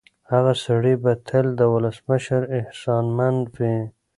هغه 0.31 0.53
سړی 0.65 0.95
به 1.03 1.11
تل 1.27 1.45
د 1.59 1.61
ولسمشر 1.73 2.41
احسانمن 2.59 3.35
وي. 3.55 3.75